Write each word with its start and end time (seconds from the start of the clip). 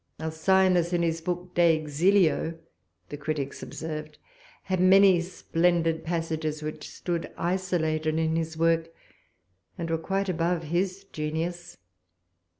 Alcyonius, 0.19 0.93
in 0.93 1.03
his 1.03 1.21
book 1.21 1.53
De 1.53 1.77
Exilio, 1.77 2.57
the 3.09 3.17
critics 3.17 3.61
observed, 3.61 4.17
had 4.63 4.79
many 4.79 5.21
splendid 5.21 6.03
passages 6.03 6.63
which 6.63 6.89
stood 6.89 7.31
isolated 7.37 8.17
in 8.17 8.35
his 8.35 8.57
work, 8.57 8.89
and 9.77 9.91
were 9.91 9.99
quite 9.99 10.27
above 10.27 10.63
his 10.63 11.03
genius. 11.13 11.77